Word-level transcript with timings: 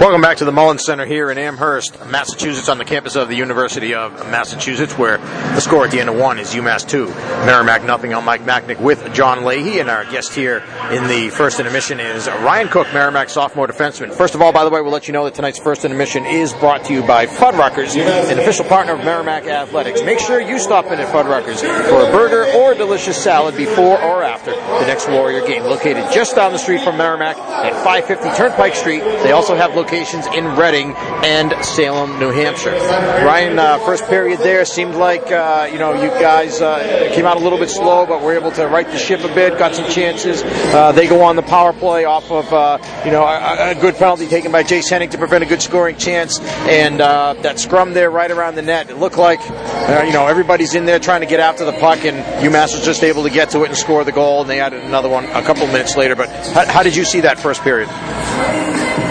Welcome 0.00 0.20
back 0.20 0.38
to 0.38 0.44
the 0.44 0.52
Mullins 0.52 0.84
Center 0.84 1.06
here 1.06 1.30
in 1.30 1.38
Amherst, 1.38 2.04
Massachusetts, 2.06 2.68
on 2.68 2.78
the 2.78 2.84
campus 2.84 3.14
of 3.14 3.28
the 3.28 3.36
University 3.36 3.94
of 3.94 4.12
Massachusetts, 4.30 4.98
where 4.98 5.18
the 5.18 5.60
score 5.60 5.84
at 5.84 5.92
the 5.92 6.00
end 6.00 6.08
of 6.08 6.16
one 6.16 6.38
is 6.38 6.54
UMass 6.54 6.88
2, 6.88 7.06
Merrimack 7.46 7.84
nothing. 7.84 8.12
I'm 8.12 8.24
Mike 8.24 8.42
Machnick 8.42 8.80
with 8.80 9.14
John 9.14 9.44
Leahy, 9.44 9.78
and 9.78 9.88
our 9.88 10.04
guest 10.04 10.34
here 10.34 10.64
in 10.90 11.06
the 11.06 11.30
first 11.30 11.60
intermission 11.60 12.00
is 12.00 12.26
Ryan 12.26 12.66
Cook, 12.68 12.88
Merrimack 12.92 13.28
sophomore 13.28 13.68
defenseman. 13.68 14.12
First 14.12 14.34
of 14.34 14.42
all, 14.42 14.52
by 14.52 14.64
the 14.64 14.70
way, 14.70 14.80
we'll 14.80 14.90
let 14.90 15.06
you 15.06 15.12
know 15.12 15.24
that 15.24 15.34
tonight's 15.34 15.60
first 15.60 15.84
intermission 15.84 16.24
is 16.26 16.52
brought 16.54 16.84
to 16.86 16.92
you 16.92 17.02
by 17.02 17.26
Fuddruckers, 17.26 17.94
an 17.96 18.40
official 18.40 18.64
partner 18.64 18.94
of 18.94 19.04
Merrimack 19.04 19.44
Athletics. 19.44 20.02
Make 20.02 20.18
sure 20.18 20.40
you 20.40 20.58
stop 20.58 20.86
in 20.86 20.98
at 20.98 21.14
Fuddruckers 21.14 21.60
for 21.60 22.08
a 22.08 22.10
burger 22.10 22.50
or 22.58 22.72
a 22.72 22.74
delicious 22.74 23.22
salad 23.22 23.56
before 23.56 24.02
or 24.02 24.24
after 24.24 24.50
the 24.50 24.86
next 24.86 25.08
Warrior 25.08 25.46
game. 25.46 25.62
Located 25.62 26.12
just 26.12 26.34
down 26.34 26.50
the 26.50 26.58
street 26.58 26.80
from 26.82 26.96
Merrimack 26.96 27.36
at 27.36 27.72
550 27.84 28.36
Turnpike 28.36 28.74
Street. 28.74 29.00
They 29.22 29.30
also 29.30 29.54
have 29.54 29.76
locations 29.82 30.26
in 30.28 30.44
Reading 30.56 30.94
and 31.24 31.52
Salem, 31.64 32.20
New 32.20 32.30
Hampshire. 32.30 32.70
Ryan, 32.70 33.58
uh, 33.58 33.78
first 33.78 34.06
period 34.06 34.38
there 34.38 34.64
seemed 34.64 34.94
like 34.94 35.32
uh, 35.32 35.68
you 35.72 35.78
know 35.78 35.92
you 35.92 36.08
guys 36.20 36.60
uh, 36.60 37.10
came 37.12 37.26
out 37.26 37.36
a 37.36 37.40
little 37.40 37.58
bit 37.58 37.68
slow, 37.68 38.06
but 38.06 38.22
were 38.22 38.34
able 38.34 38.52
to 38.52 38.68
right 38.68 38.86
the 38.86 38.96
ship 38.96 39.24
a 39.24 39.34
bit, 39.34 39.58
got 39.58 39.74
some 39.74 39.90
chances. 39.90 40.42
Uh, 40.44 40.92
they 40.92 41.08
go 41.08 41.22
on 41.22 41.34
the 41.34 41.42
power 41.42 41.72
play 41.72 42.04
off 42.04 42.30
of 42.30 42.52
uh, 42.52 42.78
you 43.04 43.10
know 43.10 43.24
a, 43.24 43.72
a, 43.72 43.74
good 43.74 43.96
penalty 43.96 44.28
taken 44.28 44.52
by 44.52 44.62
Jace 44.62 44.88
Hennig 44.88 45.10
to 45.10 45.18
prevent 45.18 45.42
a 45.42 45.46
good 45.46 45.60
scoring 45.60 45.96
chance, 45.96 46.38
and 46.68 47.00
that 47.00 47.58
scrum 47.58 47.92
there 47.92 48.10
right 48.10 48.30
around 48.30 48.54
the 48.54 48.62
net. 48.62 48.88
It 48.88 48.98
looked 48.98 49.18
like 49.18 49.40
you 49.42 50.12
know 50.12 50.28
everybody's 50.28 50.76
in 50.76 50.84
there 50.84 51.00
trying 51.00 51.22
to 51.22 51.26
get 51.26 51.40
after 51.40 51.64
the 51.64 51.72
puck, 51.72 52.04
and 52.04 52.18
UMass 52.44 52.74
was 52.74 52.84
just 52.84 53.02
able 53.02 53.24
to 53.24 53.30
get 53.30 53.50
to 53.50 53.64
it 53.64 53.68
and 53.68 53.76
score 53.76 54.04
the 54.04 54.12
goal, 54.12 54.42
and 54.42 54.50
they 54.50 54.60
added 54.60 54.84
another 54.84 55.08
one 55.08 55.24
a 55.24 55.42
couple 55.42 55.66
minutes 55.66 55.96
later. 55.96 56.14
But 56.14 56.28
how, 56.54 56.66
how 56.66 56.82
did 56.84 56.94
you 56.94 57.04
see 57.04 57.22
that 57.22 57.40
first 57.40 57.62
period? 57.62 57.88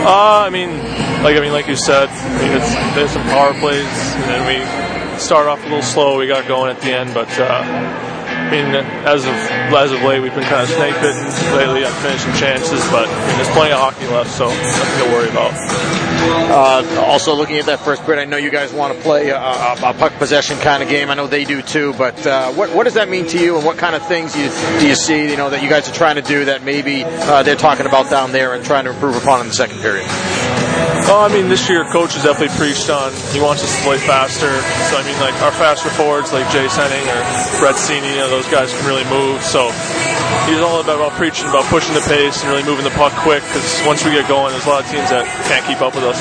Uh, 0.02 0.44
I 0.46 0.50
mean, 0.50 0.72
like 1.24 1.38
I 1.38 1.42
mean, 1.42 1.52
like 1.52 1.68
you 1.68 1.76
said, 1.76 2.10
there's 2.96 3.12
some 3.12 3.22
power 3.24 3.54
plays, 3.60 3.86
and 3.86 4.24
then 4.26 4.42
we 4.50 4.58
start 5.20 5.48
off 5.48 5.60
a 5.62 5.64
little 5.64 5.84
slow. 5.84 6.18
We 6.18 6.26
got 6.26 6.48
going 6.48 6.72
at 6.72 6.82
the 6.82 6.92
end, 6.92 7.14
but 7.14 7.30
uh, 7.40 7.46
I 7.46 8.50
mean, 8.50 8.74
as 9.06 9.26
of 9.26 9.34
as 9.34 9.92
of 9.92 10.02
late, 10.02 10.20
we've 10.20 10.34
been 10.34 10.44
kind 10.44 10.64
of 10.64 10.70
snake 10.70 10.96
bitten 11.02 11.24
lately 11.56 11.86
on 11.86 11.94
finishing 12.02 12.34
chances, 12.34 12.82
but 12.90 13.08
I 13.08 13.28
mean, 13.28 13.36
there's 13.38 13.54
plenty 13.54 13.74
of 13.74 13.80
hockey 13.80 14.08
left, 14.08 14.32
so 14.32 14.48
nothing 14.50 15.06
to 15.06 15.14
worry 15.14 15.30
about. 15.30 16.01
Uh, 16.22 17.04
also, 17.06 17.34
looking 17.34 17.58
at 17.58 17.66
that 17.66 17.80
first 17.80 18.04
period, 18.04 18.22
I 18.22 18.26
know 18.26 18.38
you 18.38 18.52
guys 18.52 18.74
want 18.74 18.96
to 18.96 19.02
play 19.02 19.30
a, 19.30 19.38
a, 19.38 19.74
a 19.74 19.94
puck 19.94 20.14
possession 20.14 20.58
kind 20.60 20.84
of 20.84 20.90
game. 20.90 21.10
I 21.10 21.16
know 21.16 21.28
they 21.28 21.46
do 21.46 21.62
too. 21.62 21.94
But 21.94 22.26
uh, 22.28 22.52
what 22.54 22.70
what 22.76 22.84
does 22.84 22.96
that 22.96 23.10
mean 23.10 23.28
to 23.28 23.40
you, 23.40 23.56
and 23.58 23.66
what 23.66 23.78
kind 23.78 23.96
of 23.96 24.06
things 24.08 24.36
you, 24.36 24.50
do 24.80 24.88
you 24.88 24.96
see, 24.96 25.30
you 25.30 25.38
know, 25.38 25.50
that 25.50 25.64
you 25.64 25.70
guys 25.70 25.90
are 25.90 25.94
trying 25.94 26.16
to 26.16 26.22
do 26.22 26.46
that 26.46 26.64
maybe 26.64 27.04
uh, 27.06 27.44
they're 27.44 27.56
talking 27.56 27.86
about 27.86 28.10
down 28.10 28.32
there 28.32 28.54
and 28.54 28.64
trying 28.64 28.86
to 28.86 28.92
improve 28.92 29.16
upon 29.16 29.42
in 29.42 29.48
the 29.48 29.54
second 29.54 29.80
period? 29.80 30.08
Oh, 31.12 31.28
I 31.28 31.34
mean, 31.34 31.50
this 31.50 31.68
year 31.68 31.84
coach 31.92 32.16
has 32.16 32.24
definitely 32.24 32.56
preached 32.56 32.90
on 32.90 33.12
he 33.36 33.40
wants 33.44 33.64
us 33.64 33.76
to 33.76 33.82
play 33.84 33.98
faster. 34.00 34.48
So 34.88 34.96
I 34.96 35.04
mean, 35.04 35.20
like 35.20 35.36
our 35.44 35.52
faster 35.52 35.90
forwards 35.90 36.32
like 36.32 36.46
Jace 36.48 36.72
Hennig 36.80 37.04
or 37.04 37.20
Brett 37.60 37.76
Seney, 37.76 38.16
you 38.16 38.24
know, 38.24 38.30
those 38.30 38.48
guys 38.48 38.72
can 38.72 38.88
really 38.88 39.04
move. 39.12 39.44
So 39.44 39.70
he's 40.48 40.64
all 40.64 40.80
about, 40.80 40.98
about 41.04 41.12
preaching 41.20 41.50
about 41.52 41.66
pushing 41.68 41.94
the 41.94 42.06
pace 42.08 42.42
and 42.42 42.50
really 42.50 42.64
moving 42.64 42.86
the 42.86 42.96
puck 42.96 43.12
quick 43.28 43.44
because 43.44 43.68
once 43.86 44.06
we 44.06 44.12
get 44.12 44.28
going, 44.28 44.52
there's 44.56 44.66
a 44.66 44.70
lot 44.70 44.84
of 44.84 44.90
teams 44.90 45.10
that 45.12 45.28
can't 45.52 45.66
keep 45.68 45.82
up 45.84 45.96
with 45.96 46.06
us. 46.08 46.18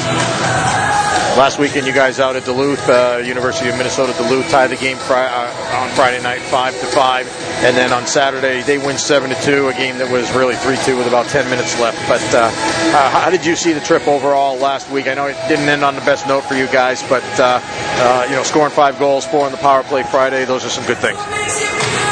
Last 1.38 1.60
weekend, 1.60 1.86
you 1.86 1.92
guys 1.94 2.18
out 2.18 2.34
at 2.34 2.44
Duluth, 2.44 2.82
uh, 2.88 3.22
University 3.24 3.68
of 3.70 3.78
Minnesota 3.78 4.12
Duluth, 4.18 4.50
tied 4.50 4.70
the 4.70 4.76
game 4.76 4.98
fri- 4.98 5.30
uh, 5.30 5.78
on 5.78 5.88
Friday 5.94 6.20
night, 6.20 6.42
five 6.42 6.74
to 6.80 6.86
five, 6.86 7.26
and 7.62 7.76
then 7.76 7.92
on 7.92 8.06
Saturday 8.06 8.62
they 8.62 8.78
win 8.78 8.96
seven 8.98 9.30
to 9.30 9.42
two, 9.42 9.68
a 9.68 9.74
game 9.74 9.98
that 9.98 10.10
was 10.10 10.30
really 10.32 10.56
three 10.56 10.76
two 10.84 10.96
with 10.96 11.06
about 11.06 11.26
ten 11.26 11.48
minutes 11.50 11.78
left. 11.80 11.98
But 12.08 12.22
uh, 12.34 12.50
how 13.10 13.30
did 13.30 13.44
you 13.44 13.56
see 13.56 13.72
the 13.72 13.80
trip 13.80 14.06
overall 14.08 14.56
last 14.56 14.90
week? 14.90 15.08
I 15.08 15.14
know 15.14 15.26
it 15.26 15.36
didn't 15.48 15.68
end 15.68 15.84
on 15.84 15.94
the 15.94 16.00
best 16.02 16.26
note 16.26 16.42
for 16.44 16.54
you 16.54 16.66
guys, 16.66 17.02
but 17.08 17.24
uh, 17.38 17.60
uh, 17.62 18.26
you 18.28 18.36
know, 18.36 18.42
scoring 18.42 18.72
five 18.72 18.98
goals, 18.98 19.26
four 19.26 19.46
on 19.46 19.52
the 19.52 19.58
power 19.58 19.82
play 19.82 20.02
Friday, 20.02 20.44
those 20.44 20.64
are 20.64 20.70
some 20.70 20.86
good 20.86 20.98
things. 20.98 21.18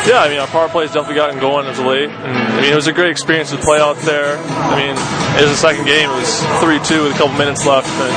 Yeah, 0.08 0.24
I 0.24 0.28
mean, 0.30 0.38
our 0.38 0.46
power 0.46 0.68
play 0.68 0.88
has 0.88 0.94
definitely 0.94 1.16
gotten 1.16 1.38
going 1.38 1.66
as 1.66 1.78
of 1.78 1.84
late. 1.84 2.08
And, 2.08 2.32
I 2.32 2.60
mean, 2.62 2.72
it 2.72 2.76
was 2.76 2.86
a 2.86 2.94
great 2.94 3.10
experience 3.10 3.50
to 3.50 3.58
play 3.58 3.78
out 3.78 3.96
there. 4.08 4.38
I 4.40 4.72
mean, 4.72 4.96
it 5.36 5.44
was 5.44 5.52
the 5.52 5.60
second 5.60 5.84
game. 5.84 6.08
It 6.08 6.16
was 6.16 6.40
3 6.64 6.80
2 6.80 7.04
with 7.04 7.12
a 7.12 7.18
couple 7.18 7.36
minutes 7.36 7.66
left. 7.66 7.92
And 7.92 8.08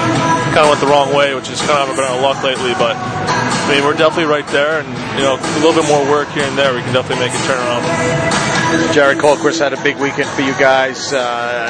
kind 0.55 0.63
of 0.63 0.69
went 0.71 0.79
the 0.79 0.87
wrong 0.87 1.11
way, 1.11 1.35
which 1.35 1.49
is 1.49 1.59
kind 1.67 1.83
of 1.83 1.95
been 1.95 2.05
our 2.07 2.21
luck 2.21 2.43
lately. 2.43 2.71
But, 2.79 2.95
I 3.63 3.75
mean, 3.75 3.83
we're 3.83 3.93
definitely 3.93 4.25
right 4.25 4.47
there. 4.47 4.81
And, 4.81 4.89
you 5.17 5.23
know, 5.23 5.35
a 5.37 5.59
little 5.63 5.73
bit 5.73 5.87
more 5.87 6.03
work 6.09 6.29
here 6.29 6.43
and 6.43 6.57
there, 6.57 6.73
we 6.73 6.81
can 6.81 6.93
definitely 6.93 7.25
make 7.25 7.33
a 7.33 7.41
turnaround. 7.47 8.60
Jared 8.93 9.19
Colquist 9.19 9.59
had 9.59 9.73
a 9.73 9.83
big 9.83 9.97
weekend 9.97 10.29
for 10.29 10.41
you 10.41 10.53
guys. 10.53 11.11
Uh, 11.13 11.69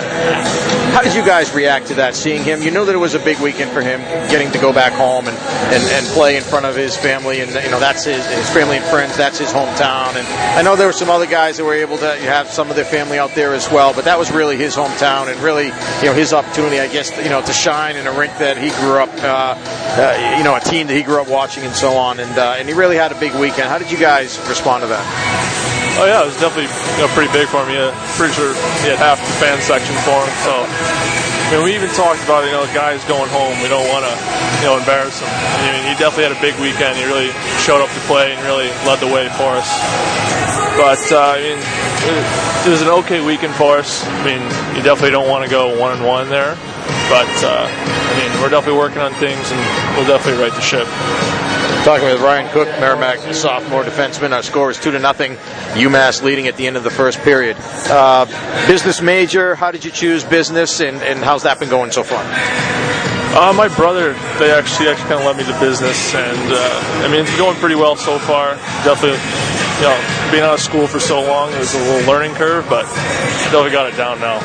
how 0.93 1.01
did 1.01 1.15
you 1.15 1.25
guys 1.25 1.53
react 1.53 1.87
to 1.87 1.95
that, 1.95 2.15
seeing 2.15 2.43
him? 2.43 2.61
You 2.61 2.71
know 2.71 2.85
that 2.85 2.93
it 2.93 2.97
was 2.99 3.15
a 3.15 3.19
big 3.19 3.39
weekend 3.39 3.71
for 3.71 3.81
him, 3.81 4.01
getting 4.29 4.51
to 4.51 4.59
go 4.59 4.73
back 4.73 4.93
home 4.93 5.27
and, 5.27 5.37
and, 5.73 5.83
and 5.83 6.05
play 6.07 6.35
in 6.37 6.43
front 6.43 6.65
of 6.65 6.75
his 6.75 6.95
family. 6.97 7.41
And, 7.41 7.51
you 7.51 7.71
know, 7.71 7.79
that's 7.79 8.03
his, 8.05 8.25
his 8.27 8.49
family 8.49 8.77
and 8.77 8.85
friends. 8.85 9.17
That's 9.17 9.39
his 9.39 9.51
hometown. 9.51 10.15
And 10.15 10.27
I 10.57 10.61
know 10.63 10.75
there 10.75 10.87
were 10.87 10.93
some 10.93 11.09
other 11.09 11.25
guys 11.25 11.57
that 11.57 11.65
were 11.65 11.73
able 11.73 11.97
to 11.99 12.15
have 12.17 12.49
some 12.49 12.69
of 12.69 12.75
their 12.75 12.85
family 12.85 13.17
out 13.17 13.33
there 13.35 13.53
as 13.53 13.71
well, 13.71 13.93
but 13.93 14.05
that 14.05 14.19
was 14.19 14.31
really 14.31 14.57
his 14.57 14.75
hometown 14.75 15.31
and 15.31 15.39
really, 15.41 15.65
you 15.65 16.05
know, 16.05 16.13
his 16.13 16.33
opportunity, 16.33 16.79
I 16.79 16.87
guess, 16.87 17.15
you 17.17 17.29
know, 17.29 17.41
to 17.41 17.53
shine 17.53 17.95
in 17.95 18.05
a 18.05 18.11
rink 18.11 18.37
that 18.39 18.57
he 18.57 18.69
grew 18.81 18.99
up, 18.99 19.09
uh, 19.23 19.55
uh, 19.57 20.35
you 20.37 20.43
know, 20.43 20.55
a 20.55 20.59
team 20.59 20.87
that 20.87 20.95
he 20.95 21.03
grew 21.03 21.21
up 21.21 21.29
watching 21.29 21.63
and 21.63 21.73
so 21.73 21.93
on. 21.93 22.19
And, 22.19 22.37
uh, 22.37 22.55
and 22.57 22.67
he 22.67 22.73
really 22.73 22.97
had 22.97 23.11
a 23.11 23.19
big 23.19 23.33
weekend. 23.35 23.69
How 23.69 23.77
did 23.77 23.91
you 23.91 23.97
guys 23.97 24.39
respond 24.49 24.81
to 24.81 24.87
that? 24.87 25.60
Oh 26.01 26.09
yeah, 26.09 26.25
it 26.25 26.33
was 26.33 26.41
definitely 26.41 26.65
you 26.65 27.05
know, 27.05 27.13
pretty 27.13 27.29
big 27.29 27.45
for 27.45 27.61
him. 27.61 27.77
Yeah, 27.77 27.93
pretty 28.17 28.33
sure 28.33 28.57
he 28.81 28.89
had 28.89 28.97
half 28.97 29.21
the 29.21 29.37
fan 29.37 29.61
section 29.61 29.93
for 30.01 30.17
him. 30.17 30.33
So 30.41 30.53
I 30.57 31.45
mean, 31.53 31.61
we 31.61 31.77
even 31.77 31.93
talked 31.93 32.25
about 32.25 32.41
you 32.41 32.57
know 32.57 32.65
guys 32.73 33.05
going 33.05 33.29
home. 33.29 33.53
We 33.61 33.69
don't 33.69 33.85
want 33.85 34.09
to 34.09 34.13
you 34.65 34.65
know 34.65 34.81
embarrass 34.81 35.21
him. 35.21 35.29
I 35.29 35.77
mean, 35.77 35.85
he 35.85 35.93
definitely 36.01 36.25
had 36.25 36.33
a 36.33 36.41
big 36.41 36.57
weekend. 36.57 36.97
He 36.97 37.05
really 37.05 37.29
showed 37.61 37.85
up 37.85 37.93
to 37.93 38.01
play 38.09 38.33
and 38.33 38.41
really 38.49 38.73
led 38.81 38.97
the 38.97 39.13
way 39.13 39.29
for 39.37 39.53
us. 39.53 39.69
But 40.73 41.05
uh, 41.13 41.37
I 41.37 41.53
mean, 41.53 41.61
it, 41.61 42.73
was 42.73 42.81
an 42.81 42.89
okay 43.05 43.21
weekend 43.21 43.53
for 43.53 43.77
us. 43.77 44.01
I 44.01 44.25
mean, 44.25 44.41
you 44.73 44.81
definitely 44.81 45.13
don't 45.13 45.29
want 45.29 45.45
to 45.45 45.53
go 45.53 45.77
one 45.77 45.93
and 45.93 46.01
one 46.01 46.33
there. 46.33 46.57
But 47.13 47.29
uh, 47.45 47.69
I 47.69 48.13
mean, 48.17 48.33
we're 48.41 48.49
definitely 48.49 48.81
working 48.81 49.05
on 49.05 49.13
things, 49.21 49.53
and 49.53 49.61
we'll 49.93 50.09
definitely 50.09 50.41
right 50.41 50.49
the 50.49 50.65
ship. 50.65 50.89
Talking 51.83 52.09
with 52.09 52.21
Ryan 52.21 52.47
Cook, 52.51 52.67
Merrimack 52.79 53.33
sophomore 53.33 53.83
defenseman. 53.83 54.33
Our 54.33 54.43
score 54.43 54.69
is 54.69 54.79
two 54.79 54.91
to 54.91 54.99
nothing. 54.99 55.33
UMass 55.73 56.21
leading 56.21 56.45
at 56.45 56.55
the 56.55 56.67
end 56.67 56.77
of 56.77 56.83
the 56.83 56.91
first 56.91 57.17
period. 57.21 57.57
Uh, 57.89 58.27
business 58.67 59.01
major. 59.01 59.55
How 59.55 59.71
did 59.71 59.83
you 59.83 59.89
choose 59.89 60.23
business, 60.23 60.79
and, 60.79 61.01
and 61.01 61.23
how's 61.23 61.41
that 61.41 61.59
been 61.59 61.69
going 61.69 61.89
so 61.89 62.03
far? 62.03 62.21
Uh, 63.33 63.51
my 63.53 63.67
brother, 63.67 64.13
they 64.37 64.51
actually 64.51 64.89
actually 64.89 65.09
kind 65.09 65.21
of 65.21 65.25
led 65.25 65.37
me 65.37 65.43
to 65.43 65.59
business, 65.59 66.13
and 66.13 66.53
uh, 66.53 67.03
I 67.03 67.07
mean 67.09 67.21
it's 67.21 67.35
going 67.37 67.57
pretty 67.57 67.75
well 67.75 67.95
so 67.95 68.19
far. 68.19 68.53
Definitely, 68.85 69.17
you 69.81 69.89
know, 69.89 70.29
being 70.29 70.43
out 70.43 70.53
of 70.53 70.59
school 70.59 70.85
for 70.85 70.99
so 70.99 71.19
long, 71.19 71.49
was 71.57 71.73
a 71.73 71.79
little 71.79 72.07
learning 72.07 72.35
curve, 72.35 72.67
but 72.69 72.83
definitely 73.49 73.71
got 73.71 73.91
it 73.91 73.97
down 73.97 74.19
now. 74.19 74.37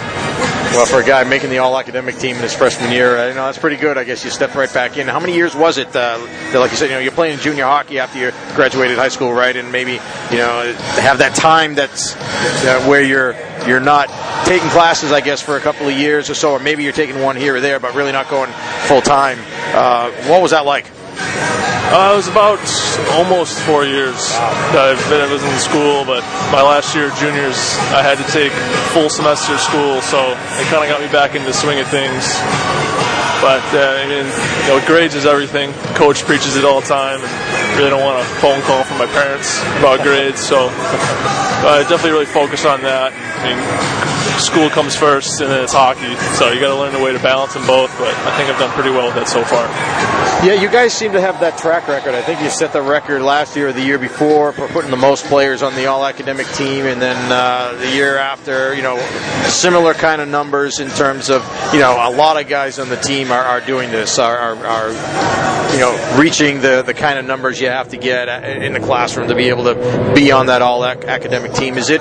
Well, 0.73 0.85
for 0.85 1.01
a 1.01 1.05
guy 1.05 1.25
making 1.25 1.51
the 1.51 1.59
all-academic 1.59 2.19
team 2.19 2.37
in 2.37 2.43
his 2.43 2.55
freshman 2.55 2.93
year, 2.93 3.17
uh, 3.17 3.29
you 3.29 3.35
know 3.35 3.47
that's 3.47 3.59
pretty 3.59 3.77
good. 3.77 3.97
I 3.97 4.05
guess 4.05 4.25
you 4.25 4.31
stepped 4.31 4.55
right 4.55 4.73
back 4.73 4.99
in. 4.99 5.09
How 5.09 5.21
many 5.21 5.35
years 5.35 5.55
was 5.55 5.79
it? 5.79 5.89
Uh, 5.89 6.19
that, 6.53 6.59
like 6.59 6.71
you 6.71 6.77
said, 6.77 6.91
you 6.91 6.97
know, 6.97 7.01
you're 7.01 7.13
playing 7.13 7.39
junior 7.39 7.65
hockey 7.65 7.99
after 7.99 8.19
you 8.19 8.31
graduated 8.55 8.99
high 8.99 9.09
school, 9.09 9.33
right? 9.33 9.57
And 9.57 9.73
maybe 9.73 9.93
you 9.93 10.39
know 10.39 10.75
have 11.01 11.19
that 11.19 11.35
time 11.35 11.75
that's 11.75 12.15
uh, 12.15 12.85
where 12.87 13.03
you're 13.03 13.35
you're 13.67 13.81
not 13.81 14.09
taking 14.45 14.69
classes, 14.69 15.13
I 15.13 15.21
guess, 15.23 15.41
for 15.41 15.57
a 15.57 15.61
couple 15.61 15.89
of 15.89 15.97
years 15.97 16.29
or 16.29 16.35
so, 16.35 16.53
or 16.53 16.59
maybe 16.59 16.85
you're 16.85 16.93
taking 16.93 17.23
one 17.23 17.37
here 17.37 17.57
or 17.57 17.61
there, 17.61 17.81
but 17.81 17.95
really 17.95 18.13
not 18.13 18.29
going 18.29 18.51
full 18.87 19.01
time. 19.01 19.39
Uh, 19.75 20.11
what 20.29 20.43
was 20.43 20.51
that 20.51 20.67
like? 20.67 20.87
Uh, 21.87 22.13
it 22.13 22.17
was 22.19 22.27
about 22.27 22.59
almost 23.15 23.63
four 23.63 23.87
years 23.87 24.19
that 24.75 24.91
I've 24.91 25.03
been, 25.07 25.23
I 25.23 25.31
was 25.31 25.45
in 25.47 25.55
school, 25.63 26.03
but 26.03 26.27
my 26.51 26.59
last 26.59 26.99
year 26.99 27.15
juniors, 27.15 27.79
I 27.95 28.03
had 28.03 28.19
to 28.19 28.27
take 28.35 28.51
full 28.91 29.07
semester 29.07 29.55
school, 29.55 30.03
so 30.03 30.19
it 30.59 30.67
kind 30.67 30.83
of 30.83 30.91
got 30.91 30.99
me 30.99 31.07
back 31.15 31.39
into 31.39 31.47
the 31.47 31.55
swing 31.55 31.79
of 31.79 31.87
things. 31.87 32.27
But 33.39 33.63
uh, 33.71 34.03
I 34.03 34.05
mean, 34.11 34.27
you 34.27 34.69
know, 34.75 34.83
grades 34.83 35.15
is 35.15 35.31
everything. 35.31 35.71
Coach 35.95 36.27
preaches 36.27 36.59
it 36.59 36.65
all 36.67 36.83
the 36.83 36.91
time, 36.91 37.23
and 37.23 37.31
really 37.79 37.95
don't 37.95 38.03
want 38.03 38.19
a 38.19 38.27
phone 38.43 38.59
call 38.67 38.83
from 38.83 38.99
my 38.99 39.07
parents 39.07 39.63
about 39.79 40.03
grades. 40.03 40.43
So 40.43 40.67
I 40.67 41.87
definitely 41.87 42.19
really 42.19 42.27
focus 42.27 42.67
on 42.67 42.83
that. 42.83 43.15
I 43.15 43.47
mean, 43.47 44.26
school 44.39 44.71
comes 44.71 44.95
first, 44.95 45.41
and 45.41 45.51
then 45.51 45.65
it's 45.65 45.73
hockey. 45.73 46.15
So 46.37 46.53
you 46.53 46.61
got 46.61 46.69
to 46.69 46.79
learn 46.79 46.95
a 46.95 47.03
way 47.03 47.13
to 47.13 47.19
balance 47.19 47.55
them 47.55 47.67
both. 47.67 47.91
But 47.99 48.15
I 48.15 48.37
think 48.37 48.51
I've 48.51 48.59
done 48.59 48.71
pretty 48.71 48.91
well 48.91 49.07
with 49.07 49.17
that 49.17 49.29
so 49.29 49.43
far. 49.45 49.67
Yeah, 50.47 50.61
you 50.61 50.69
guys 50.69 50.93
seem 50.93 51.13
to 51.13 51.21
have 51.21 51.41
that 51.41 51.59
track 51.59 51.89
record. 51.89 52.15
I 52.15 52.23
think 52.23 52.41
you 52.41 52.51
set 52.51 52.73
the 52.73 52.83
record 52.83 53.23
last 53.23 53.57
year 53.57 53.69
or 53.69 53.73
the 53.73 53.83
year 53.83 53.99
before 53.99 54.53
for 54.53 54.69
putting 54.69 54.91
the 54.91 54.97
most 54.97 55.25
players 55.25 55.63
on 55.63 55.75
the 55.75 55.87
all-academic 55.87 56.47
team, 56.49 56.87
and 56.87 57.01
then 57.01 57.17
uh, 57.33 57.75
the 57.81 57.91
year 57.91 58.19
after, 58.19 58.75
you 58.75 58.83
know, 58.83 58.99
similar 59.47 59.95
kind 59.95 60.21
of 60.21 60.29
numbers 60.29 60.79
in 60.79 60.89
terms 60.91 61.31
of, 61.31 61.43
you 61.73 61.81
know, 61.81 61.93
a 61.93 62.13
lot 62.15 62.41
of 62.41 62.49
guys 62.49 62.79
on 62.79 62.89
the 62.89 62.97
team 62.97 63.33
are, 63.33 63.43
are 63.43 63.61
doing 63.61 63.91
this, 63.91 64.19
are, 64.19 64.37
are, 64.37 64.67
are, 64.67 65.73
you 65.73 65.81
know, 65.81 66.17
reaching 66.19 66.61
the, 66.61 66.83
the 66.83 66.95
kind 66.95 67.19
of 67.19 67.25
numbers 67.25 67.61
you 67.61 67.69
have 67.69 67.89
to 67.89 67.97
get 67.97 68.29
in 68.29 68.73
the 68.75 68.81
classroom 68.81 69.29
to 69.29 69.35
be 69.35 69.49
able 69.49 69.65
to 69.65 70.13
be 70.15 70.33
on 70.33 70.47
that 70.47 70.61
all-academic 70.61 71.55
team. 71.55 71.79
Is 71.79 71.91
it 71.91 72.01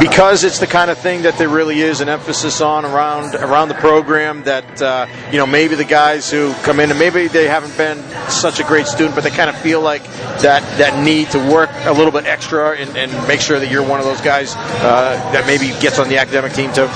because 0.00 0.42
it's 0.42 0.58
the 0.58 0.66
kind 0.66 0.90
of 0.90 0.98
thing 0.98 1.22
that 1.22 1.36
they're 1.38 1.48
really 1.48 1.73
really 1.74 1.88
is 1.88 2.00
an 2.00 2.08
emphasis 2.08 2.60
on 2.60 2.84
around 2.84 3.34
around 3.34 3.68
the 3.68 3.74
program 3.74 4.42
that 4.44 4.82
uh, 4.82 5.06
you 5.30 5.38
know 5.38 5.46
maybe 5.46 5.74
the 5.74 5.84
guys 5.84 6.30
who 6.30 6.52
come 6.62 6.80
in 6.80 6.90
and 6.90 6.98
maybe 6.98 7.28
they 7.28 7.48
haven't 7.48 7.76
been 7.76 7.98
such 8.28 8.60
a 8.60 8.64
great 8.64 8.86
student, 8.86 9.14
but 9.14 9.24
they 9.24 9.30
kind 9.30 9.50
of 9.50 9.56
feel 9.58 9.80
like 9.80 10.04
that 10.40 10.62
that 10.78 11.02
need 11.02 11.30
to 11.30 11.38
work 11.50 11.70
a 11.84 11.92
little 11.92 12.12
bit 12.12 12.26
extra 12.26 12.76
and, 12.76 12.96
and 12.96 13.10
make 13.28 13.40
sure 13.40 13.58
that 13.58 13.70
you're 13.70 13.86
one 13.86 13.98
of 14.00 14.06
those 14.06 14.20
guys 14.20 14.54
uh, 14.56 15.16
that 15.32 15.46
maybe 15.46 15.68
gets 15.80 15.98
on 15.98 16.08
the 16.08 16.18
academic 16.18 16.52
team 16.52 16.72
too. 16.72 16.88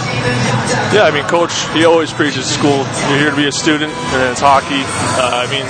Yeah, 0.93 1.05
I 1.05 1.11
mean, 1.13 1.25
coach, 1.25 1.53
he 1.73 1.85
always 1.85 2.13
preaches 2.13 2.47
school. 2.47 2.85
You're 3.09 3.19
here 3.19 3.31
to 3.31 3.37
be 3.37 3.47
a 3.47 3.53
student, 3.53 3.93
and 3.93 4.33
it's 4.33 4.41
hockey. 4.41 4.85
Uh, 5.17 5.45
I 5.45 5.47
mean, 5.51 5.65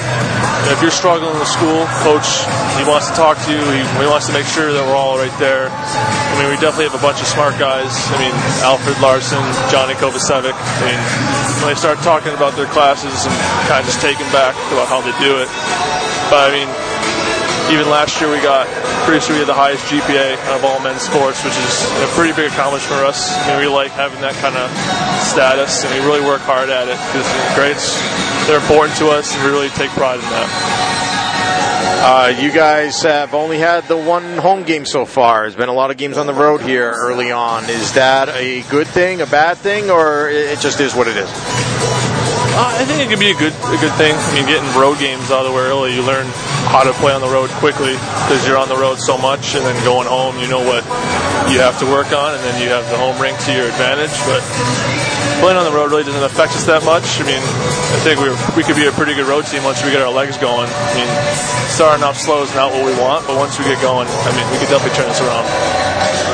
if 0.70 0.82
you're 0.82 0.94
struggling 0.94 1.34
with 1.38 1.48
school, 1.48 1.86
coach, 2.04 2.28
he 2.76 2.84
wants 2.84 3.08
to 3.10 3.14
talk 3.16 3.38
to 3.46 3.50
you. 3.50 3.62
He, 3.72 3.82
he 3.98 4.06
wants 4.06 4.26
to 4.26 4.34
make 4.34 4.46
sure 4.46 4.70
that 4.70 4.82
we're 4.84 4.98
all 4.98 5.16
right 5.16 5.32
there. 5.38 5.70
I 5.70 6.34
mean, 6.38 6.50
we 6.50 6.58
definitely 6.60 6.92
have 6.92 6.98
a 6.98 7.02
bunch 7.02 7.20
of 7.22 7.26
smart 7.26 7.58
guys. 7.58 7.90
I 8.12 8.16
mean, 8.20 8.34
Alfred 8.62 8.97
Larsson, 9.00 9.42
Johnny 9.70 9.94
Kovacevic. 9.94 10.54
Mean, 10.82 11.00
when 11.62 11.74
they 11.74 11.78
start 11.78 11.98
talking 12.02 12.34
about 12.34 12.54
their 12.54 12.70
classes 12.70 13.26
and 13.26 13.34
kind 13.70 13.80
of 13.80 13.86
just 13.86 14.00
taken 14.00 14.26
back 14.34 14.54
about 14.74 14.88
how 14.90 15.00
they 15.00 15.14
do 15.22 15.38
it. 15.38 15.48
But 16.30 16.46
I 16.46 16.50
mean, 16.52 16.70
even 17.72 17.88
last 17.92 18.20
year 18.20 18.30
we 18.30 18.40
got 18.40 18.66
pretty 19.04 19.20
sure 19.20 19.36
we 19.36 19.40
had 19.44 19.48
the 19.48 19.56
highest 19.56 19.84
GPA 19.88 20.36
of 20.56 20.64
all 20.64 20.80
men's 20.80 21.02
sports, 21.02 21.44
which 21.44 21.56
is 21.56 21.74
a 22.00 22.08
pretty 22.16 22.32
big 22.32 22.52
accomplishment 22.52 23.00
for 23.00 23.04
us. 23.04 23.32
I 23.44 23.56
mean, 23.56 23.64
we 23.64 23.68
like 23.68 23.92
having 23.92 24.20
that 24.20 24.34
kind 24.40 24.56
of 24.56 24.68
status, 25.24 25.84
and 25.84 25.92
we 25.92 26.00
really 26.04 26.24
work 26.24 26.40
hard 26.44 26.68
at 26.68 26.88
it 26.88 26.98
because 27.12 27.28
grades 27.52 27.96
they're 28.48 28.60
important 28.60 28.96
to 28.98 29.12
us, 29.12 29.34
and 29.36 29.44
we 29.44 29.50
really 29.52 29.72
take 29.76 29.90
pride 29.92 30.16
in 30.16 30.28
that. 30.32 31.17
Uh, 32.00 32.32
you 32.40 32.52
guys 32.52 33.02
have 33.02 33.34
only 33.34 33.58
had 33.58 33.82
the 33.88 33.96
one 33.96 34.38
home 34.38 34.62
game 34.62 34.86
so 34.86 35.04
far. 35.04 35.42
There's 35.42 35.56
been 35.56 35.68
a 35.68 35.74
lot 35.74 35.90
of 35.90 35.96
games 35.96 36.16
on 36.16 36.26
the 36.26 36.32
road 36.32 36.60
here 36.60 36.90
early 36.90 37.32
on. 37.32 37.68
Is 37.68 37.94
that 37.94 38.28
a 38.28 38.62
good 38.70 38.86
thing, 38.86 39.20
a 39.20 39.26
bad 39.26 39.58
thing, 39.58 39.90
or 39.90 40.30
it 40.30 40.60
just 40.60 40.78
is 40.78 40.94
what 40.94 41.08
it 41.08 41.16
is? 41.16 41.28
Uh, 41.28 42.74
I 42.78 42.84
think 42.86 43.02
it 43.02 43.10
could 43.10 43.18
be 43.18 43.30
a 43.30 43.38
good 43.38 43.52
a 43.52 43.78
good 43.82 43.92
thing. 43.98 44.14
I 44.14 44.34
mean, 44.34 44.46
getting 44.46 44.66
road 44.78 44.98
games 44.98 45.30
out 45.30 45.44
of 45.44 45.50
the 45.50 45.56
way 45.58 45.66
early, 45.66 45.94
you 45.94 46.02
learn 46.02 46.26
how 46.70 46.82
to 46.82 46.92
play 46.94 47.12
on 47.12 47.20
the 47.20 47.28
road 47.28 47.50
quickly 47.58 47.94
because 47.94 48.46
you're 48.46 48.58
on 48.58 48.68
the 48.68 48.78
road 48.78 48.98
so 48.98 49.18
much, 49.18 49.54
and 49.54 49.66
then 49.66 49.74
going 49.84 50.06
home, 50.06 50.38
you 50.38 50.46
know 50.46 50.62
what 50.62 50.86
you 51.50 51.58
have 51.58 51.78
to 51.82 51.86
work 51.86 52.14
on, 52.14 52.34
and 52.34 52.42
then 52.46 52.62
you 52.62 52.68
have 52.70 52.88
the 52.90 52.96
home 52.96 53.20
rink 53.20 53.38
to 53.46 53.52
your 53.52 53.66
advantage. 53.66 54.14
But 54.22 54.42
playing 55.40 55.56
on 55.56 55.64
the 55.64 55.72
road 55.72 55.90
really 55.90 56.04
doesn't 56.04 56.22
affect 56.22 56.52
us 56.52 56.64
that 56.66 56.84
much. 56.84 57.06
I 57.20 57.24
mean, 57.24 57.42
I 57.42 57.98
think 58.02 58.20
we 58.20 58.30
we 58.58 58.62
could 58.66 58.76
be 58.76 58.86
a 58.86 58.92
pretty 58.92 59.14
good 59.14 59.26
road 59.26 59.46
team 59.46 59.64
once 59.64 59.82
we 59.84 59.90
get 59.90 60.02
our 60.02 60.12
legs 60.12 60.36
going. 60.36 60.68
I 60.68 60.90
mean, 60.94 61.10
starting 61.70 62.02
off 62.04 62.18
slow 62.18 62.42
is 62.42 62.54
not 62.54 62.72
what 62.72 62.84
we 62.84 62.94
want, 62.98 63.26
but 63.26 63.36
once 63.36 63.58
we 63.58 63.64
get 63.64 63.80
going, 63.80 64.08
I 64.08 64.30
mean, 64.34 64.46
we 64.50 64.58
could 64.58 64.68
definitely 64.68 64.96
turn 64.98 65.08
this 65.08 65.20
around. 65.20 65.46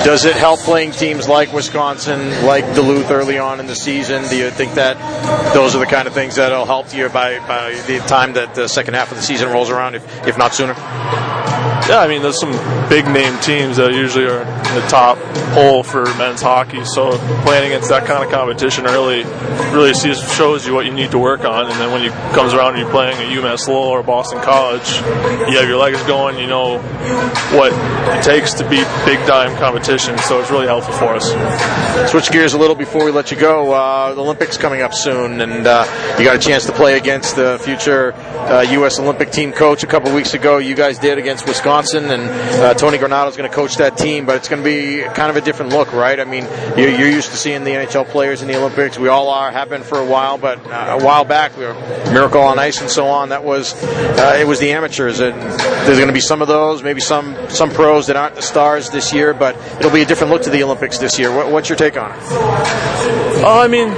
Does 0.04 0.24
it 0.26 0.36
help 0.36 0.60
playing 0.60 0.90
teams 0.92 1.28
like 1.28 1.52
Wisconsin, 1.52 2.44
like 2.44 2.64
Duluth 2.74 3.10
early 3.10 3.38
on 3.38 3.60
in 3.60 3.66
the 3.66 3.74
season? 3.74 4.28
Do 4.28 4.36
you 4.36 4.50
think 4.50 4.74
that 4.74 4.96
those 5.54 5.74
are 5.74 5.78
the 5.78 5.86
kind 5.86 6.06
of 6.06 6.12
things 6.12 6.36
that'll 6.36 6.66
help 6.66 6.92
you 6.94 7.08
by, 7.08 7.38
by 7.48 7.72
the 7.86 7.98
time 8.00 8.34
that 8.34 8.54
the 8.54 8.68
second 8.68 8.94
half 8.94 9.10
of 9.10 9.16
the 9.16 9.22
season 9.22 9.50
rolls 9.50 9.70
around, 9.70 9.94
if, 9.94 10.28
if 10.28 10.36
not 10.36 10.54
sooner? 10.54 10.74
Yeah, 11.88 11.98
I 11.98 12.08
mean, 12.08 12.22
there's 12.22 12.40
some 12.40 12.52
big 12.88 13.04
name 13.06 13.38
teams 13.40 13.76
that 13.76 13.92
usually 13.92 14.24
are 14.24 14.40
in 14.40 14.74
the 14.74 14.86
top 14.88 15.18
hole 15.52 15.82
for 15.82 16.04
men's 16.16 16.40
hockey. 16.40 16.82
So 16.84 17.10
playing 17.44 17.72
against 17.72 17.90
that 17.90 18.06
kind 18.06 18.24
of 18.24 18.30
competition 18.30 18.86
early 18.86 19.24
really 19.70 19.92
sees, 19.92 20.18
shows 20.34 20.66
you 20.66 20.72
what 20.72 20.86
you 20.86 20.92
need 20.92 21.10
to 21.10 21.18
work 21.18 21.44
on. 21.44 21.70
And 21.70 21.78
then 21.78 21.92
when 21.92 22.02
you 22.02 22.10
comes 22.32 22.54
around 22.54 22.70
and 22.70 22.78
you're 22.78 22.90
playing 22.90 23.18
at 23.18 23.26
UMass 23.26 23.68
Lowell 23.68 23.88
or 23.88 24.02
Boston 24.02 24.40
College, 24.40 24.88
you 25.50 25.58
have 25.58 25.68
your 25.68 25.76
legs 25.76 26.02
going. 26.04 26.38
You 26.38 26.46
know 26.46 26.78
what 27.52 27.72
it 28.16 28.24
takes 28.24 28.54
to 28.54 28.68
beat 28.70 28.86
big 29.04 29.18
time 29.26 29.54
competition. 29.58 30.16
So 30.18 30.40
it's 30.40 30.50
really 30.50 30.66
helpful 30.66 30.94
for 30.94 31.14
us. 31.14 32.10
Switch 32.10 32.30
gears 32.30 32.54
a 32.54 32.58
little 32.58 32.76
before 32.76 33.04
we 33.04 33.10
let 33.10 33.30
you 33.30 33.36
go. 33.36 33.72
Uh, 33.72 34.14
the 34.14 34.22
Olympics 34.22 34.56
coming 34.56 34.80
up 34.80 34.94
soon, 34.94 35.42
and 35.42 35.66
uh, 35.66 35.84
you 36.18 36.24
got 36.24 36.36
a 36.36 36.38
chance 36.38 36.64
to 36.64 36.72
play 36.72 36.96
against 36.96 37.36
the 37.36 37.60
future 37.62 38.14
uh, 38.14 38.62
U.S. 38.70 38.98
Olympic 38.98 39.30
team 39.30 39.52
coach 39.52 39.82
a 39.82 39.86
couple 39.86 40.14
weeks 40.14 40.34
ago. 40.34 40.58
You 40.58 40.74
guys 40.74 40.98
did 40.98 41.18
against 41.18 41.46
Wisconsin, 41.46 41.73
and 41.74 42.30
uh, 42.62 42.74
Tony 42.74 42.98
Granato 42.98 43.28
is 43.28 43.36
going 43.36 43.50
to 43.50 43.54
coach 43.54 43.76
that 43.78 43.98
team, 43.98 44.26
but 44.26 44.36
it's 44.36 44.48
going 44.48 44.62
to 44.62 44.64
be 44.64 45.02
kind 45.14 45.28
of 45.28 45.36
a 45.36 45.40
different 45.40 45.72
look, 45.72 45.92
right? 45.92 46.20
I 46.20 46.24
mean, 46.24 46.44
you're, 46.78 46.88
you're, 46.88 47.08
used 47.08 47.32
to 47.32 47.36
seeing 47.36 47.64
the 47.64 47.72
NHL 47.72 48.06
players 48.06 48.42
in 48.42 48.48
the 48.48 48.56
Olympics. 48.56 48.96
We 48.96 49.08
all 49.08 49.28
are, 49.28 49.50
have 49.50 49.68
been 49.68 49.82
for 49.82 49.98
a 49.98 50.06
while, 50.06 50.38
but 50.38 50.64
uh, 50.66 50.98
a 51.00 51.04
while 51.04 51.24
back, 51.24 51.56
we 51.56 51.64
were 51.64 51.74
Miracle 52.12 52.42
on 52.42 52.60
Ice 52.60 52.80
and 52.80 52.88
so 52.88 53.06
on. 53.06 53.30
That 53.30 53.42
was 53.42 53.74
uh, 53.82 54.36
it 54.40 54.46
was 54.46 54.60
the 54.60 54.70
amateurs, 54.70 55.18
and 55.18 55.34
there's 55.40 55.98
going 55.98 56.06
to 56.06 56.14
be 56.14 56.20
some 56.20 56.42
of 56.42 56.48
those, 56.48 56.82
maybe 56.84 57.00
some 57.00 57.36
some 57.50 57.70
pros 57.70 58.06
that 58.06 58.16
aren't 58.16 58.36
the 58.36 58.42
stars 58.42 58.90
this 58.90 59.12
year, 59.12 59.34
but 59.34 59.56
it'll 59.80 59.90
be 59.90 60.02
a 60.02 60.06
different 60.06 60.32
look 60.32 60.42
to 60.42 60.50
the 60.50 60.62
Olympics 60.62 60.98
this 60.98 61.18
year. 61.18 61.34
What, 61.34 61.50
what's 61.50 61.68
your 61.68 61.76
take 61.76 61.96
on 61.96 62.12
it? 62.12 62.18
Oh, 63.46 63.60
I 63.60 63.68
mean, 63.68 63.88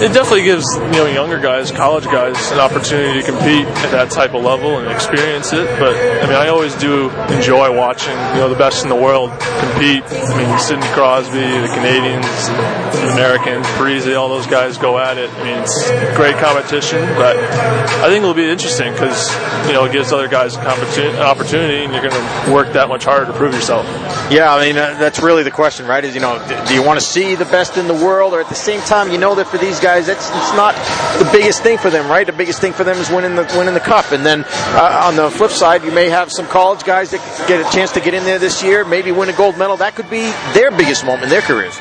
it 0.00 0.14
definitely 0.14 0.44
gives 0.44 0.64
you 0.76 0.92
know 0.92 1.06
younger 1.06 1.38
guys, 1.38 1.70
college 1.70 2.04
guys, 2.04 2.50
an 2.52 2.58
opportunity 2.58 3.20
to 3.20 3.26
compete 3.26 3.66
at 3.84 3.90
that 3.92 4.10
type 4.10 4.32
of 4.32 4.42
level 4.42 4.78
and 4.78 4.90
experience 4.90 5.52
it. 5.52 5.66
But 5.78 5.94
I 5.94 6.26
mean, 6.26 6.36
I 6.36 6.48
always 6.48 6.74
do 6.76 7.10
enjoy 7.28 7.76
watching 7.76 8.16
you 8.32 8.40
know 8.40 8.48
the 8.48 8.56
best 8.56 8.82
in 8.82 8.88
the 8.88 8.96
world 8.96 9.30
compete. 9.60 10.02
I 10.08 10.36
mean, 10.40 10.58
Sidney 10.58 10.88
Crosby, 10.96 11.36
the 11.36 11.68
Canadians, 11.76 12.48
the 12.96 13.12
Americans, 13.12 13.66
Parise, 13.76 14.16
all 14.16 14.30
those 14.30 14.46
guys 14.46 14.78
go 14.78 14.98
at 14.98 15.18
it. 15.18 15.28
I 15.30 15.44
mean, 15.44 15.58
it's 15.58 15.84
great 16.16 16.36
competition, 16.36 17.00
but 17.16 17.36
I 17.36 18.08
think 18.08 18.22
it'll 18.22 18.32
be 18.32 18.48
interesting 18.48 18.92
because 18.92 19.28
you 19.66 19.74
know 19.74 19.84
it 19.84 19.92
gives 19.92 20.12
other 20.12 20.28
guys 20.28 20.56
an 20.56 20.66
opportunity, 20.66 21.84
and 21.84 21.92
you're 21.92 22.08
going 22.08 22.16
to 22.16 22.52
work 22.52 22.72
that 22.72 22.88
much 22.88 23.04
harder 23.04 23.26
to 23.26 23.32
prove 23.34 23.52
yourself. 23.52 23.84
Yeah, 24.32 24.54
I 24.54 24.64
mean 24.64 24.78
uh, 24.78 24.96
that's 24.98 25.20
really 25.20 25.42
the 25.42 25.50
question, 25.50 25.86
right? 25.86 26.02
Is 26.02 26.14
you 26.14 26.22
know, 26.22 26.42
do 26.66 26.74
you 26.74 26.82
want 26.82 26.98
to 26.98 27.04
see 27.04 27.34
the 27.34 27.44
best 27.44 27.76
in 27.76 27.86
the 27.86 27.94
world, 27.94 28.32
or 28.32 28.40
at 28.40 28.48
the 28.48 28.54
same 28.54 28.80
time, 28.80 29.10
you 29.12 29.18
know 29.18 29.34
that 29.34 29.46
for 29.46 29.58
these 29.58 29.78
guys, 29.78 29.89
that's 29.98 30.28
it's 30.28 30.54
not 30.54 30.74
the 31.18 31.28
biggest 31.32 31.62
thing 31.62 31.78
for 31.78 31.90
them, 31.90 32.08
right? 32.08 32.26
The 32.26 32.32
biggest 32.32 32.60
thing 32.60 32.72
for 32.72 32.84
them 32.84 32.96
is 32.98 33.10
winning 33.10 33.34
the 33.34 33.42
winning 33.56 33.74
the 33.74 33.80
cup, 33.80 34.12
and 34.12 34.24
then 34.24 34.44
uh, 34.46 35.02
on 35.04 35.16
the 35.16 35.30
flip 35.30 35.50
side, 35.50 35.84
you 35.84 35.90
may 35.90 36.08
have 36.08 36.30
some 36.30 36.46
college 36.46 36.84
guys 36.84 37.10
that 37.10 37.20
get 37.48 37.60
a 37.60 37.70
chance 37.74 37.92
to 37.92 38.00
get 38.00 38.14
in 38.14 38.24
there 38.24 38.38
this 38.38 38.62
year, 38.62 38.84
maybe 38.84 39.12
win 39.12 39.28
a 39.28 39.32
gold 39.32 39.58
medal. 39.58 39.76
That 39.76 39.96
could 39.96 40.08
be 40.08 40.22
their 40.54 40.70
biggest 40.70 41.04
moment 41.04 41.24
in 41.24 41.30
their 41.30 41.42
careers. 41.42 41.76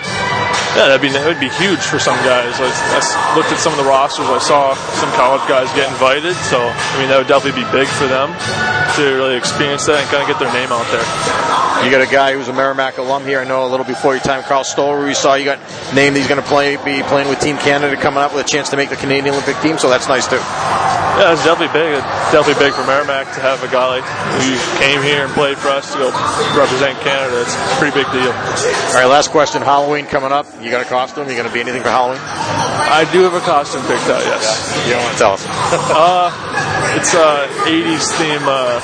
Yeah, 0.78 0.94
that'd 0.94 1.02
be 1.02 1.10
that 1.10 1.26
would 1.26 1.42
be 1.42 1.50
huge 1.50 1.82
for 1.82 1.98
some 1.98 2.18
guys. 2.22 2.54
I, 2.62 2.70
I, 2.70 3.02
looked 3.34 3.50
at 3.50 3.58
some 3.58 3.74
of 3.74 3.80
the 3.82 3.90
rosters. 3.90 4.30
I 4.30 4.38
saw 4.38 4.78
some 5.02 5.10
college 5.18 5.42
guys 5.50 5.66
get 5.74 5.90
invited, 5.90 6.38
so 6.46 6.62
I 6.62 6.94
mean 7.02 7.10
that 7.10 7.18
would 7.18 7.28
definitely 7.28 7.66
be 7.66 7.68
big 7.74 7.90
for 7.90 8.06
them 8.06 8.30
to 8.96 9.02
really 9.18 9.36
experience 9.36 9.86
that 9.90 9.98
and 9.98 10.08
kind 10.14 10.22
of 10.22 10.30
get 10.30 10.38
their 10.38 10.54
name 10.54 10.70
out 10.70 10.86
there. 10.94 11.06
You 11.84 11.90
got 11.90 12.02
a 12.02 12.12
guy 12.12 12.34
who's 12.34 12.50
a 12.50 12.54
Merrimack 12.54 12.98
alum 12.98 13.26
here. 13.26 13.40
I 13.40 13.46
know 13.46 13.66
a 13.66 13.70
little 13.70 13.86
before 13.86 14.14
your 14.14 14.24
time, 14.24 14.44
Carl 14.44 14.64
Stoller. 14.64 15.06
We 15.06 15.14
saw 15.14 15.36
you 15.36 15.46
got 15.46 15.60
named. 15.94 16.18
He's 16.18 16.28
going 16.28 16.42
to 16.42 16.48
play, 16.48 16.76
be 16.78 17.02
playing 17.04 17.30
with 17.30 17.40
Team 17.40 17.58
Canada, 17.58 17.96
coming 17.96 18.20
up 18.20 18.36
with 18.36 18.46
a 18.46 18.50
chance 18.50 18.70
to 18.70 18.78
make 18.78 18.90
the 18.90 18.98
Canadian 18.98 19.34
Olympic 19.34 19.58
team. 19.62 19.78
So 19.78 19.90
that's 19.90 20.08
nice 20.10 20.28
too. 20.28 20.44
Yeah, 21.20 21.34
it's 21.34 21.44
definitely 21.44 21.72
big. 21.76 22.00
It's 22.00 22.32
definitely 22.32 22.64
big 22.64 22.74
for 22.74 22.84
Merrimack 22.88 23.34
to 23.36 23.40
have 23.40 23.64
a 23.64 23.68
guy 23.68 24.00
like 24.00 24.08
who 24.40 24.56
came 24.80 25.02
here 25.04 25.26
and 25.26 25.34
played 25.34 25.58
for 25.58 25.68
us 25.68 25.92
to 25.94 26.00
go 26.00 26.12
represent 26.56 27.00
Canada. 27.00 27.44
It's 27.44 27.56
a 27.56 27.76
pretty 27.76 27.96
big 27.96 28.08
deal. 28.12 28.32
All 28.32 29.00
right, 29.00 29.08
last 29.08 29.32
question. 29.32 29.62
Halloween 29.62 30.06
coming 30.06 30.32
up. 30.32 30.48
You 30.62 30.72
got 30.72 30.86
a 30.86 30.90
costume? 30.90 31.30
You 31.30 31.36
going 31.36 31.48
to 31.48 31.54
be 31.54 31.62
anything 31.62 31.82
for 31.82 31.90
Halloween? 31.90 32.20
I 32.20 33.08
do 33.14 33.24
have 33.24 33.34
a 33.34 33.40
costume 33.40 33.82
picked 33.88 34.12
out. 34.12 34.20
Yes. 34.28 34.44
Yeah. 34.44 34.86
You 34.86 34.92
don't 34.94 35.04
want 35.04 35.14
to 35.14 35.20
tell 35.20 35.34
us? 35.40 35.46
uh, 35.96 36.28
it's 37.00 37.14
a 37.16 37.48
'80s 37.64 38.12
theme 38.20 38.44
uh, 38.44 38.76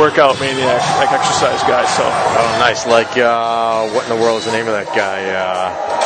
workout 0.00 0.40
maniac, 0.40 0.80
like 0.96 1.12
exercise 1.12 1.60
guy. 1.68 1.84
So. 1.84 2.04
Oh, 2.04 2.56
nice. 2.58 2.86
Like, 2.86 3.18
uh, 3.18 3.88
what 3.92 4.08
in 4.08 4.16
the 4.16 4.22
world 4.22 4.38
is 4.38 4.46
the 4.46 4.52
name 4.52 4.66
of 4.66 4.72
that 4.72 4.88
guy? 4.96 5.99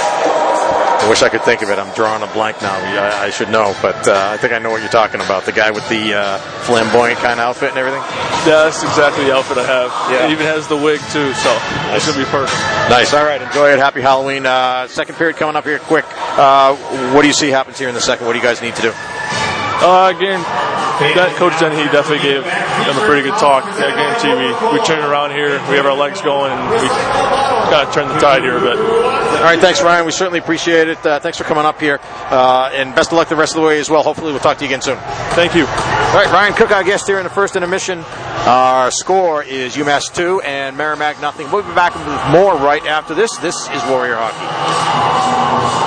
I 1.04 1.08
wish 1.10 1.22
I 1.22 1.28
could 1.28 1.42
think 1.42 1.60
of 1.60 1.68
it. 1.68 1.78
I'm 1.78 1.94
drawing 1.94 2.22
a 2.22 2.32
blank 2.32 2.62
now. 2.62 2.72
I, 2.72 3.26
I 3.26 3.30
should 3.30 3.50
know, 3.50 3.76
but 3.82 4.08
uh, 4.08 4.30
I 4.32 4.38
think 4.38 4.54
I 4.54 4.58
know 4.58 4.70
what 4.70 4.80
you're 4.80 4.90
talking 4.90 5.20
about. 5.20 5.44
The 5.44 5.52
guy 5.52 5.70
with 5.70 5.86
the 5.90 6.14
uh, 6.14 6.38
flamboyant 6.64 7.18
kind 7.18 7.38
of 7.38 7.44
outfit 7.44 7.68
and 7.68 7.78
everything. 7.78 8.00
Yeah, 8.48 8.64
that's 8.64 8.82
exactly 8.82 9.24
the 9.24 9.34
outfit 9.34 9.58
I 9.58 9.66
have. 9.66 9.90
Yeah. 10.10 10.26
It 10.26 10.32
even 10.32 10.46
has 10.46 10.66
the 10.66 10.76
wig 10.76 11.00
too, 11.12 11.34
so 11.34 11.52
nice. 11.52 11.96
it's 11.96 12.06
gonna 12.08 12.24
be 12.24 12.30
perfect. 12.30 12.56
Nice. 12.88 13.12
All 13.12 13.22
right, 13.22 13.42
enjoy 13.42 13.72
it. 13.72 13.78
Happy 13.78 14.00
Halloween. 14.00 14.46
Uh, 14.46 14.88
second 14.88 15.16
period 15.16 15.36
coming 15.36 15.56
up 15.56 15.64
here 15.64 15.78
quick. 15.78 16.06
Uh, 16.40 16.74
what 17.12 17.20
do 17.20 17.28
you 17.28 17.34
see 17.34 17.50
happens 17.50 17.78
here 17.78 17.90
in 17.90 17.94
the 17.94 18.00
second? 18.00 18.26
What 18.26 18.32
do 18.32 18.38
you 18.38 18.44
guys 18.44 18.62
need 18.62 18.74
to 18.76 18.82
do? 18.82 18.92
Uh, 19.84 20.08
again, 20.16 20.40
that 21.12 21.36
Coach 21.36 21.60
Dennehy 21.60 21.84
definitely 21.92 22.24
gave 22.24 22.40
them 22.40 22.96
a 22.96 23.04
pretty 23.04 23.20
good 23.20 23.36
talk. 23.36 23.68
I 23.68 23.92
guarantee 23.92 24.32
we, 24.32 24.48
we 24.72 24.80
turn 24.86 25.04
around 25.04 25.32
here, 25.32 25.60
we 25.68 25.76
have 25.76 25.84
our 25.84 25.92
legs 25.92 26.22
going, 26.22 26.52
and 26.52 26.70
we 26.70 26.88
got 27.68 27.84
to 27.84 27.92
turn 27.92 28.08
the 28.08 28.16
tide 28.16 28.40
here 28.40 28.56
a 28.56 28.60
bit. 28.60 28.78
All 28.78 29.44
right, 29.44 29.60
thanks, 29.60 29.82
Ryan. 29.82 30.06
We 30.06 30.12
certainly 30.12 30.38
appreciate 30.38 30.88
it. 30.88 31.04
Uh, 31.04 31.20
thanks 31.20 31.36
for 31.36 31.44
coming 31.44 31.66
up 31.66 31.78
here, 31.80 32.00
uh, 32.32 32.70
and 32.72 32.94
best 32.94 33.12
of 33.12 33.18
luck 33.18 33.28
the 33.28 33.36
rest 33.36 33.56
of 33.56 33.60
the 33.60 33.66
way 33.66 33.78
as 33.78 33.90
well. 33.90 34.02
Hopefully, 34.02 34.32
we'll 34.32 34.40
talk 34.40 34.56
to 34.56 34.64
you 34.64 34.70
again 34.70 34.80
soon. 34.80 34.96
Thank 35.36 35.54
you. 35.54 35.66
All 35.66 36.16
right, 36.16 36.32
Ryan 36.32 36.54
Cook, 36.54 36.70
our 36.70 36.82
guest 36.82 37.06
here 37.06 37.18
in 37.18 37.24
the 37.24 37.28
first 37.28 37.54
intermission. 37.54 37.98
Our 38.46 38.90
score 38.90 39.42
is 39.42 39.76
UMass 39.76 40.14
2 40.14 40.40
and 40.40 40.78
Merrimack 40.78 41.20
nothing. 41.20 41.50
We'll 41.50 41.62
be 41.62 41.74
back 41.74 41.94
with 41.94 42.06
more 42.32 42.56
right 42.56 42.86
after 42.86 43.14
this. 43.14 43.36
This 43.36 43.68
is 43.68 43.82
Warrior 43.90 44.16
Hockey. 44.16 45.83